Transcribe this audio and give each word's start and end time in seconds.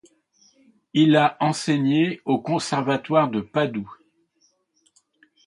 Il 0.95 1.15
a 1.15 1.37
enseigné 1.39 2.21
au 2.25 2.39
conservatoire 2.41 3.29
de 3.29 3.39
Padoue. 3.39 3.91